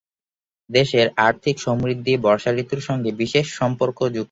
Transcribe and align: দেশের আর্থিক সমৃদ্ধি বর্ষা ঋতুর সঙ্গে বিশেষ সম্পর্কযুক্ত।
দেশের 0.69 1.07
আর্থিক 1.27 1.55
সমৃদ্ধি 1.59 2.13
বর্ষা 2.25 2.51
ঋতুর 2.57 2.81
সঙ্গে 2.87 3.09
বিশেষ 3.21 3.45
সম্পর্কযুক্ত। 3.59 4.17